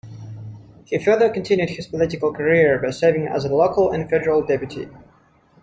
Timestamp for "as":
3.27-3.45